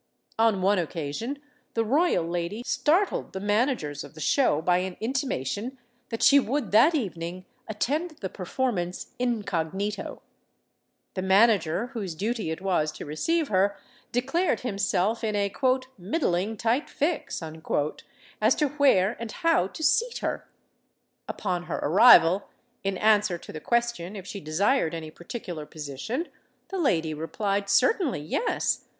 [0.39, 1.37] On one occasion
[1.75, 5.77] the royal lady startled the managers of the show by an intimation
[6.09, 10.23] that she would that evening attend the performance incognito.
[11.13, 13.77] The manager whose duty it was to receive her
[14.11, 15.53] declared himself in a
[15.99, 17.39] "middling tight fix"
[18.41, 20.49] as to where and how to seat her.
[21.27, 22.47] Upon her arrival,
[22.83, 26.29] in answer to the question if she desired any particular position,
[26.69, 28.85] the lady replied, "Certainly, yes.